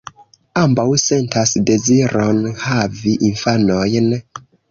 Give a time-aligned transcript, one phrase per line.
[0.61, 4.11] Ambaŭ sentas deziron havi infanojn.